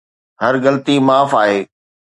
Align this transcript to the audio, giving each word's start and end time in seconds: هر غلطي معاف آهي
هر 0.41 0.53
غلطي 0.63 0.95
معاف 1.07 1.31
آهي 1.41 1.59